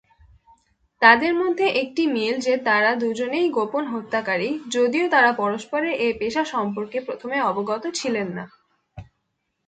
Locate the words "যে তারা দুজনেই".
2.39-3.47